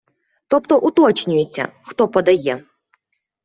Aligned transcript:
Тобто 0.47 0.79
уточнюється, 0.79 1.71
хто 1.83 2.07
подає. 2.07 2.65